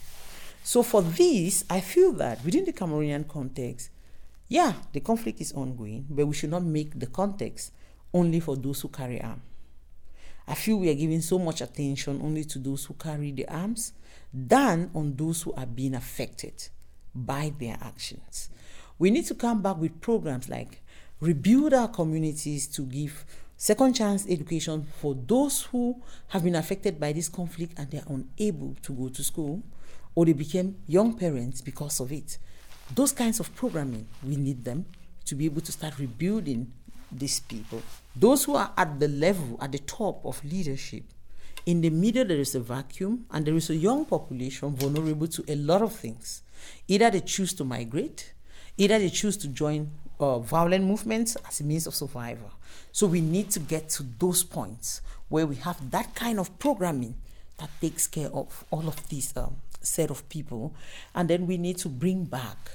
So 0.66 0.82
for 0.82 1.00
this, 1.00 1.62
I 1.70 1.78
feel 1.78 2.10
that 2.14 2.44
within 2.44 2.64
the 2.64 2.72
Cameroonian 2.72 3.28
context, 3.28 3.90
yeah, 4.48 4.72
the 4.92 4.98
conflict 4.98 5.40
is 5.40 5.52
ongoing, 5.52 6.04
but 6.10 6.26
we 6.26 6.34
should 6.34 6.50
not 6.50 6.64
make 6.64 6.98
the 6.98 7.06
context 7.06 7.72
only 8.12 8.40
for 8.40 8.56
those 8.56 8.80
who 8.80 8.88
carry 8.88 9.22
arms. 9.22 9.42
I 10.44 10.54
feel 10.54 10.78
we 10.78 10.90
are 10.90 10.94
giving 10.94 11.20
so 11.20 11.38
much 11.38 11.60
attention 11.60 12.20
only 12.20 12.42
to 12.46 12.58
those 12.58 12.84
who 12.84 12.94
carry 12.94 13.30
the 13.30 13.46
arms 13.46 13.92
than 14.34 14.90
on 14.92 15.14
those 15.14 15.42
who 15.42 15.52
are 15.52 15.66
being 15.66 15.94
affected 15.94 16.68
by 17.14 17.52
their 17.60 17.78
actions. 17.80 18.50
We 18.98 19.10
need 19.10 19.26
to 19.26 19.36
come 19.36 19.62
back 19.62 19.76
with 19.76 20.00
programs 20.00 20.48
like 20.48 20.82
rebuild 21.20 21.74
our 21.74 21.86
communities 21.86 22.66
to 22.74 22.82
give 22.82 23.24
second 23.56 23.92
chance 23.92 24.26
education 24.28 24.84
for 25.00 25.14
those 25.14 25.62
who 25.62 26.02
have 26.26 26.42
been 26.42 26.56
affected 26.56 26.98
by 26.98 27.12
this 27.12 27.28
conflict 27.28 27.78
and 27.78 27.88
they 27.88 27.98
are 27.98 28.08
unable 28.08 28.74
to 28.82 28.92
go 28.92 29.08
to 29.10 29.22
school 29.22 29.62
or 30.16 30.24
they 30.24 30.32
became 30.32 30.76
young 30.88 31.12
parents 31.16 31.60
because 31.60 32.00
of 32.00 32.10
it. 32.10 32.38
Those 32.92 33.12
kinds 33.12 33.38
of 33.38 33.54
programming, 33.54 34.08
we 34.24 34.36
need 34.36 34.64
them 34.64 34.86
to 35.26 35.34
be 35.36 35.44
able 35.44 35.60
to 35.60 35.70
start 35.70 35.98
rebuilding 35.98 36.72
these 37.12 37.38
people. 37.38 37.82
Those 38.16 38.44
who 38.44 38.56
are 38.56 38.72
at 38.76 38.98
the 38.98 39.08
level, 39.08 39.58
at 39.60 39.70
the 39.72 39.78
top 39.78 40.24
of 40.24 40.42
leadership, 40.44 41.04
in 41.66 41.80
the 41.80 41.90
middle 41.90 42.24
there 42.24 42.38
is 42.38 42.54
a 42.54 42.60
vacuum 42.60 43.26
and 43.30 43.44
there 43.44 43.54
is 43.56 43.70
a 43.70 43.76
young 43.76 44.04
population 44.04 44.74
vulnerable 44.74 45.26
to 45.26 45.44
a 45.48 45.56
lot 45.56 45.82
of 45.82 45.92
things. 45.92 46.42
Either 46.88 47.10
they 47.10 47.20
choose 47.20 47.52
to 47.54 47.64
migrate, 47.64 48.32
either 48.78 48.98
they 48.98 49.10
choose 49.10 49.36
to 49.36 49.48
join 49.48 49.90
uh, 50.18 50.38
violent 50.38 50.84
movements 50.84 51.36
as 51.46 51.60
a 51.60 51.64
means 51.64 51.86
of 51.86 51.94
survival. 51.94 52.50
So 52.92 53.06
we 53.06 53.20
need 53.20 53.50
to 53.50 53.60
get 53.60 53.90
to 53.90 54.04
those 54.18 54.42
points 54.42 55.02
where 55.28 55.46
we 55.46 55.56
have 55.56 55.90
that 55.90 56.14
kind 56.14 56.38
of 56.38 56.58
programming 56.58 57.16
that 57.58 57.70
takes 57.80 58.06
care 58.06 58.28
of 58.28 58.64
all 58.70 58.86
of 58.86 59.08
these 59.08 59.36
um, 59.36 59.56
set 59.86 60.10
of 60.10 60.28
people, 60.28 60.74
and 61.14 61.30
then 61.30 61.46
we 61.46 61.56
need 61.56 61.78
to 61.78 61.88
bring 61.88 62.24
back 62.24 62.70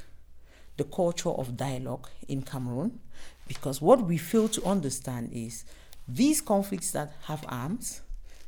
the 0.78 0.84
culture 0.86 1.30
of 1.30 1.58
dialogue 1.58 2.08
in 2.28 2.42
Cameroon, 2.42 3.00
because 3.48 3.82
what 3.82 4.02
we 4.02 4.18
fail 4.18 4.48
to 4.48 4.64
understand 4.64 5.30
is 5.34 5.66
these 6.08 6.42
conflicts 6.42 6.92
that 6.92 7.14
have 7.26 7.46
arms 7.48 8.02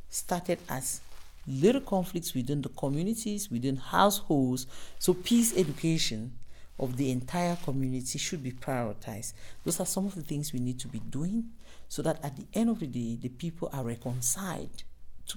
started 0.10 0.60
as 0.70 1.01
little 1.46 1.82
conflicts 1.82 2.34
within 2.34 2.62
the 2.62 2.70
communities, 2.70 3.51
within 3.51 3.75
households. 3.75 4.65
So 4.98 5.13
peace 5.13 5.55
education 5.58 6.34
of 6.79 6.98
the 6.98 7.12
entire 7.12 7.58
community 7.58 8.17
should 8.17 8.41
be 8.41 8.51
prioritized. 8.51 9.34
Those 9.63 9.79
are 9.79 9.86
some 9.86 10.05
of 10.05 10.15
the 10.15 10.22
things 10.22 10.53
we 10.53 10.60
need 10.60 10.79
to 10.79 10.88
be 10.88 11.00
doing 11.00 11.50
so 11.89 12.01
that 12.01 12.24
at 12.24 12.38
the 12.38 12.46
end 12.53 12.70
of 12.70 12.79
the 12.79 12.88
day, 12.88 13.17
the 13.22 13.29
people 13.29 13.70
are 13.74 13.84
reconciled 13.84 14.84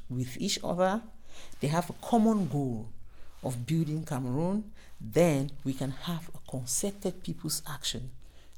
with 0.08 0.40
each 0.40 0.58
other. 0.62 1.02
They 1.60 1.68
have 1.68 1.90
a 1.90 1.94
common 1.94 2.48
goal 2.48 2.88
of 3.42 3.66
building 3.66 4.04
Cameroon. 4.04 4.72
Then 5.00 5.50
we 5.64 5.72
can 5.72 5.90
have 5.90 6.30
a 6.34 6.50
concerted 6.50 7.22
people's 7.22 7.62
action 7.68 8.10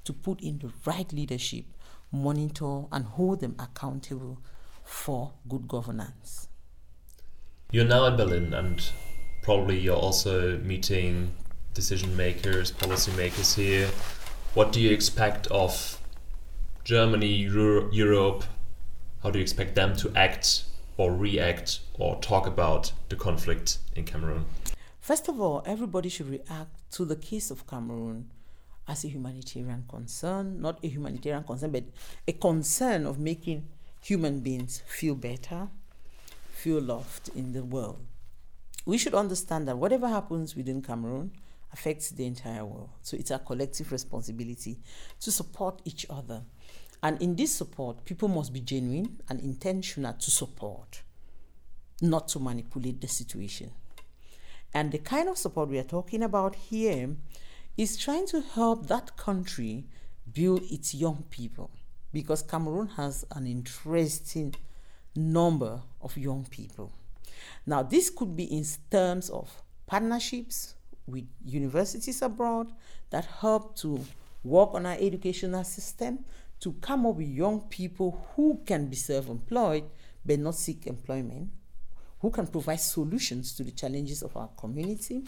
to 0.04 0.12
put 0.12 0.40
in 0.40 0.58
the 0.58 0.70
right 0.84 1.12
leadership, 1.12 1.64
monitor, 2.12 2.84
and 2.92 3.04
hold 3.04 3.40
them 3.40 3.56
accountable 3.58 4.38
for 4.84 5.32
good 5.48 5.68
governance. 5.68 6.48
You're 7.70 7.84
now 7.84 8.06
in 8.06 8.16
Berlin, 8.16 8.54
and 8.54 8.82
probably 9.42 9.78
you're 9.78 9.96
also 9.96 10.58
meeting 10.58 11.32
decision 11.74 12.16
makers, 12.16 12.70
policy 12.70 13.12
makers 13.12 13.54
here. 13.54 13.88
What 14.54 14.72
do 14.72 14.80
you 14.80 14.90
expect 14.90 15.46
of 15.48 16.00
Germany, 16.84 17.26
Euro 17.26 17.92
Europe? 17.92 18.44
How 19.22 19.30
do 19.30 19.38
you 19.38 19.42
expect 19.42 19.74
them 19.74 19.94
to 19.96 20.10
act 20.16 20.64
or 20.96 21.14
react 21.14 21.80
or 21.98 22.18
talk 22.20 22.46
about 22.46 22.92
the 23.10 23.16
conflict 23.16 23.78
in 23.94 24.04
Cameroon? 24.04 24.46
First 25.08 25.28
of 25.28 25.40
all, 25.40 25.62
everybody 25.64 26.10
should 26.10 26.28
react 26.28 26.90
to 26.90 27.06
the 27.06 27.16
case 27.16 27.50
of 27.50 27.66
Cameroon 27.66 28.30
as 28.86 29.04
a 29.04 29.08
humanitarian 29.08 29.86
concern, 29.88 30.60
not 30.60 30.84
a 30.84 30.88
humanitarian 30.88 31.44
concern, 31.44 31.70
but 31.70 31.84
a 32.26 32.32
concern 32.32 33.06
of 33.06 33.18
making 33.18 33.66
human 34.02 34.40
beings 34.40 34.82
feel 34.86 35.14
better, 35.14 35.68
feel 36.50 36.82
loved 36.82 37.30
in 37.34 37.54
the 37.54 37.64
world. 37.64 38.04
We 38.84 38.98
should 38.98 39.14
understand 39.14 39.66
that 39.66 39.78
whatever 39.78 40.08
happens 40.08 40.54
within 40.54 40.82
Cameroon 40.82 41.32
affects 41.72 42.10
the 42.10 42.26
entire 42.26 42.66
world. 42.66 42.90
So 43.00 43.16
it's 43.16 43.30
our 43.30 43.38
collective 43.38 43.90
responsibility 43.90 44.76
to 45.20 45.32
support 45.32 45.80
each 45.86 46.04
other. 46.10 46.42
And 47.02 47.22
in 47.22 47.34
this 47.34 47.50
support, 47.50 48.04
people 48.04 48.28
must 48.28 48.52
be 48.52 48.60
genuine 48.60 49.22
and 49.30 49.40
intentional 49.40 50.12
to 50.12 50.30
support, 50.30 51.00
not 52.02 52.28
to 52.28 52.38
manipulate 52.38 53.00
the 53.00 53.08
situation. 53.08 53.70
And 54.74 54.92
the 54.92 54.98
kind 54.98 55.28
of 55.28 55.38
support 55.38 55.68
we 55.68 55.78
are 55.78 55.84
talking 55.84 56.22
about 56.22 56.54
here 56.54 57.16
is 57.76 57.96
trying 57.96 58.26
to 58.26 58.40
help 58.40 58.86
that 58.88 59.16
country 59.16 59.86
build 60.32 60.62
its 60.70 60.94
young 60.94 61.24
people 61.30 61.70
because 62.12 62.42
Cameroon 62.42 62.88
has 62.88 63.24
an 63.32 63.46
interesting 63.46 64.54
number 65.14 65.80
of 66.00 66.16
young 66.16 66.46
people. 66.50 66.92
Now, 67.66 67.82
this 67.82 68.10
could 68.10 68.36
be 68.36 68.44
in 68.44 68.64
terms 68.90 69.30
of 69.30 69.50
partnerships 69.86 70.74
with 71.06 71.26
universities 71.44 72.20
abroad 72.22 72.72
that 73.10 73.24
help 73.40 73.76
to 73.76 74.04
work 74.44 74.74
on 74.74 74.86
our 74.86 74.96
educational 74.98 75.64
system 75.64 76.24
to 76.60 76.72
come 76.80 77.06
up 77.06 77.16
with 77.16 77.28
young 77.28 77.60
people 77.62 78.26
who 78.34 78.60
can 78.66 78.86
be 78.86 78.96
self 78.96 79.28
employed 79.28 79.84
but 80.24 80.38
not 80.38 80.54
seek 80.54 80.86
employment, 80.86 81.48
who 82.20 82.30
can 82.30 82.46
provide 82.46 82.80
solutions 82.80 83.54
to 83.54 83.62
the 83.62 83.70
challenges 83.70 84.22
of 84.22 84.36
our 84.36 84.48
community. 84.56 85.24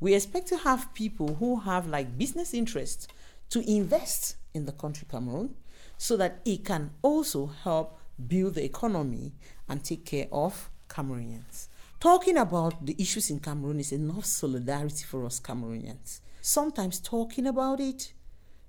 We 0.00 0.14
expect 0.14 0.48
to 0.48 0.58
have 0.58 0.92
people 0.94 1.34
who 1.34 1.60
have 1.60 1.86
like 1.86 2.18
business 2.18 2.52
interests 2.52 3.08
to 3.50 3.60
invest 3.70 4.36
in 4.54 4.66
the 4.66 4.72
country 4.72 5.06
Cameroon 5.10 5.54
so 5.96 6.16
that 6.16 6.40
it 6.44 6.64
can 6.64 6.90
also 7.02 7.46
help 7.46 7.98
build 8.26 8.54
the 8.54 8.64
economy 8.64 9.32
and 9.68 9.82
take 9.82 10.04
care 10.04 10.26
of 10.32 10.70
Cameroonians. 10.88 11.68
Talking 12.00 12.36
about 12.36 12.84
the 12.84 12.94
issues 12.98 13.30
in 13.30 13.40
Cameroon 13.40 13.80
is 13.80 13.92
enough 13.92 14.24
solidarity 14.24 15.04
for 15.04 15.24
us 15.24 15.40
Cameroonians. 15.40 16.20
Sometimes 16.42 17.00
talking 17.00 17.46
about 17.46 17.80
it 17.80 18.12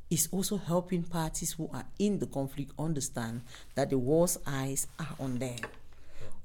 is 0.09 0.29
also 0.31 0.57
helping 0.57 1.03
parties 1.03 1.51
who 1.53 1.69
are 1.73 1.85
in 1.99 2.19
the 2.19 2.25
conflict 2.25 2.71
understand 2.79 3.41
that 3.75 3.89
the 3.89 3.97
world's 3.97 4.37
eyes 4.47 4.87
are 4.99 5.15
on 5.19 5.39
them. 5.39 5.57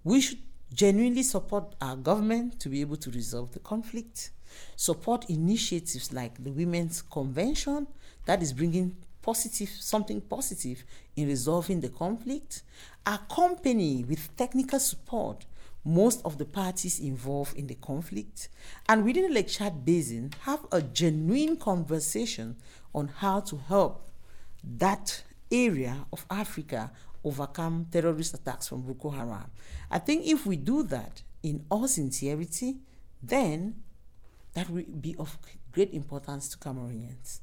We 0.02 0.20
should 0.20 0.38
genuinely 0.74 1.22
support 1.22 1.74
our 1.80 1.96
government 1.96 2.58
to 2.60 2.68
be 2.68 2.80
able 2.80 2.96
to 2.96 3.10
resolve 3.10 3.52
the 3.52 3.58
conflict, 3.58 4.30
support 4.76 5.28
initiatives 5.28 6.12
like 6.12 6.42
the 6.42 6.50
Women's 6.50 7.02
Convention 7.02 7.86
that 8.26 8.42
is 8.42 8.52
bringing 8.52 8.96
positive 9.22 9.68
something 9.68 10.20
positive 10.20 10.84
in 11.16 11.28
resolving 11.28 11.80
the 11.80 11.88
conflict, 11.88 12.62
accompany 13.06 14.04
with 14.04 14.34
technical 14.36 14.78
support 14.78 15.46
most 15.84 16.22
of 16.24 16.38
the 16.38 16.44
parties 16.44 17.00
involved 17.00 17.56
in 17.56 17.66
the 17.66 17.74
conflict, 17.74 18.48
and 18.88 19.04
within 19.04 19.24
the 19.24 19.34
Lake 19.34 19.48
Chad 19.48 19.84
Basin, 19.84 20.32
have 20.42 20.64
a 20.70 20.80
genuine 20.80 21.56
conversation 21.56 22.56
on 22.94 23.08
how 23.08 23.40
to 23.40 23.56
help 23.68 24.08
that 24.62 25.24
area 25.50 26.06
of 26.12 26.24
Africa 26.30 26.92
overcome 27.24 27.86
terrorist 27.90 28.34
attacks 28.34 28.68
from 28.68 28.82
Boko 28.82 29.10
Haram. 29.10 29.50
I 29.90 29.98
think 29.98 30.26
if 30.26 30.46
we 30.46 30.56
do 30.56 30.82
that 30.84 31.22
in 31.42 31.64
all 31.70 31.88
sincerity, 31.88 32.78
then 33.22 33.82
that 34.54 34.68
will 34.68 34.84
be 35.00 35.14
of 35.18 35.38
great 35.72 35.92
importance 35.94 36.48
to 36.50 36.58
Cameroonians. 36.58 37.40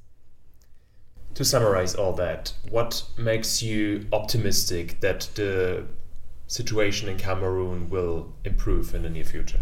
To 1.35 1.45
summarize 1.45 1.95
all 1.95 2.13
that, 2.13 2.53
what 2.69 3.03
makes 3.17 3.61
you 3.61 4.07
optimistic 4.11 4.99
that 5.01 5.29
the 5.35 5.85
situation 6.47 7.07
in 7.07 7.17
Cameroon 7.17 7.89
will 7.89 8.33
improve 8.43 8.95
in 8.95 9.03
the 9.03 9.09
near 9.09 9.23
future? 9.23 9.59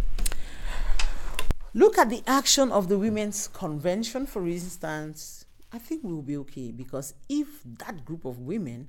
Look 1.73 1.97
at 1.97 2.10
the 2.10 2.23
action 2.25 2.71
of 2.71 2.88
the 2.88 2.97
Women's 2.97 3.49
Convention, 3.49 4.25
for 4.25 4.47
instance. 4.47 5.45
I 5.71 5.77
think 5.77 6.01
we'll 6.03 6.21
be 6.21 6.38
okay 6.38 6.71
because 6.71 7.13
if 7.27 7.47
that 7.80 8.06
group 8.06 8.23
of 8.23 8.39
women 8.39 8.88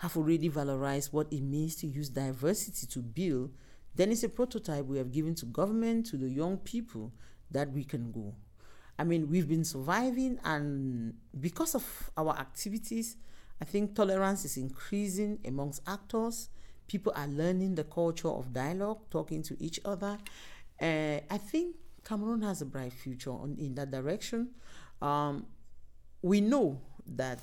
have 0.00 0.16
already 0.16 0.50
valorized 0.50 1.12
what 1.12 1.32
it 1.32 1.42
means 1.42 1.76
to 1.76 1.86
use 1.86 2.08
diversity 2.08 2.86
to 2.86 2.98
build, 3.00 3.52
then 3.94 4.10
it's 4.12 4.22
a 4.22 4.28
prototype 4.28 4.84
we 4.84 4.98
have 4.98 5.10
given 5.10 5.34
to 5.36 5.46
government, 5.46 6.06
to 6.06 6.16
the 6.16 6.28
young 6.28 6.56
people 6.58 7.12
that 7.50 7.72
we 7.72 7.84
can 7.84 8.12
go. 8.12 8.34
I 8.98 9.04
mean, 9.04 9.30
we've 9.30 9.48
been 9.48 9.64
surviving, 9.64 10.38
and 10.44 11.14
because 11.38 11.74
of 11.74 12.10
our 12.16 12.36
activities, 12.36 13.16
I 13.60 13.64
think 13.64 13.94
tolerance 13.94 14.44
is 14.44 14.56
increasing 14.56 15.38
amongst 15.44 15.82
actors 15.86 16.50
people 16.90 17.12
are 17.14 17.28
learning 17.28 17.76
the 17.76 17.84
culture 17.84 18.28
of 18.28 18.52
dialogue, 18.52 18.98
talking 19.10 19.44
to 19.44 19.56
each 19.62 19.78
other. 19.84 20.18
Uh, 20.82 21.20
I 21.30 21.38
think 21.38 21.76
Cameroon 22.04 22.42
has 22.42 22.62
a 22.62 22.66
bright 22.66 22.92
future 22.92 23.30
on, 23.30 23.56
in 23.60 23.76
that 23.76 23.92
direction. 23.92 24.48
Um, 25.00 25.46
we 26.20 26.40
know 26.40 26.80
that 27.06 27.38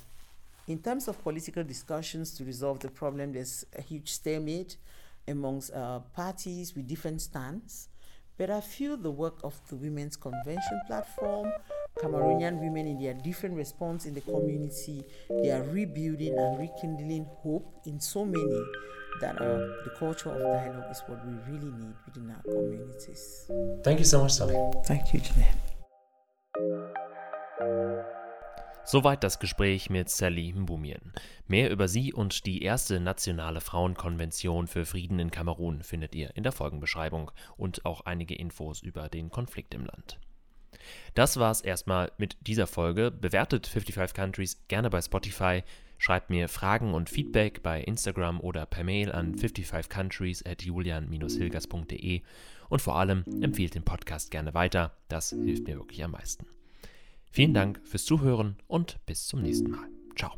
in 0.68 0.78
terms 0.78 1.08
of 1.08 1.20
political 1.22 1.64
discussions 1.64 2.32
to 2.34 2.44
resolve 2.44 2.78
the 2.80 2.90
problem, 2.90 3.32
there's 3.32 3.64
a 3.76 3.80
huge 3.80 4.10
stalemate 4.10 4.76
amongst 5.26 5.72
uh, 5.72 6.00
parties 6.14 6.76
with 6.76 6.86
different 6.86 7.22
stands. 7.22 7.88
But 8.36 8.50
I 8.50 8.60
feel 8.60 8.96
the 8.96 9.10
work 9.10 9.40
of 9.42 9.54
the 9.68 9.76
Women's 9.76 10.16
Convention 10.16 10.80
platform, 10.86 11.50
Cameroonian 11.98 12.60
women 12.60 12.86
in 12.86 13.00
their 13.00 13.14
different 13.14 13.56
response 13.56 14.06
in 14.06 14.14
the 14.14 14.20
community, 14.20 15.02
they 15.42 15.50
are 15.50 15.64
rebuilding 15.64 16.38
and 16.38 16.58
rekindling 16.58 17.24
hope 17.42 17.80
in 17.86 17.98
so 17.98 18.24
many 18.24 18.62
that 19.20 19.40
uh, 19.40 19.58
the 19.84 19.92
culture 19.98 20.30
of 20.30 20.40
dialogue 20.40 20.90
is 20.90 21.02
what 21.06 21.26
we 21.26 21.32
really 21.50 21.72
need 21.72 21.94
within 22.06 22.30
our 22.30 22.42
communities. 22.42 23.50
Thank 23.82 23.98
you 23.98 24.04
so 24.04 24.22
much, 24.22 24.34
Sally. 24.34 24.54
Thank 24.84 25.12
you, 25.12 25.20
Jeanette. 25.20 25.56
Soweit 28.90 29.22
das 29.22 29.38
Gespräch 29.38 29.90
mit 29.90 30.08
Sally 30.08 30.50
Mbumien. 30.50 31.12
Mehr 31.46 31.70
über 31.70 31.88
sie 31.88 32.14
und 32.14 32.46
die 32.46 32.62
erste 32.62 33.00
nationale 33.00 33.60
Frauenkonvention 33.60 34.66
für 34.66 34.86
Frieden 34.86 35.18
in 35.18 35.30
Kamerun 35.30 35.82
findet 35.82 36.14
ihr 36.14 36.34
in 36.36 36.42
der 36.42 36.52
Folgenbeschreibung 36.52 37.30
und 37.58 37.84
auch 37.84 38.00
einige 38.06 38.34
Infos 38.34 38.80
über 38.80 39.10
den 39.10 39.28
Konflikt 39.28 39.74
im 39.74 39.84
Land. 39.84 40.18
Das 41.12 41.36
war's 41.36 41.60
erstmal 41.60 42.12
mit 42.16 42.38
dieser 42.40 42.66
Folge. 42.66 43.10
Bewertet 43.10 43.66
55 43.66 44.16
Countries 44.16 44.64
gerne 44.68 44.88
bei 44.88 45.02
Spotify. 45.02 45.64
Schreibt 45.98 46.30
mir 46.30 46.48
Fragen 46.48 46.94
und 46.94 47.10
Feedback 47.10 47.62
bei 47.62 47.82
Instagram 47.82 48.40
oder 48.40 48.64
per 48.64 48.84
Mail 48.84 49.12
an 49.12 49.34
55countries 49.34 50.50
at 50.50 50.62
julian-hilgers.de 50.62 52.22
und 52.70 52.80
vor 52.80 52.96
allem 52.96 53.26
empfiehlt 53.42 53.74
den 53.74 53.84
Podcast 53.84 54.30
gerne 54.30 54.54
weiter. 54.54 54.96
Das 55.08 55.28
hilft 55.28 55.66
mir 55.66 55.76
wirklich 55.76 56.02
am 56.02 56.12
meisten. 56.12 56.46
Vielen 57.30 57.54
Dank 57.54 57.80
fürs 57.84 58.04
Zuhören 58.04 58.56
und 58.66 59.04
bis 59.06 59.26
zum 59.26 59.42
nächsten 59.42 59.70
Mal. 59.70 59.88
Ciao. 60.16 60.32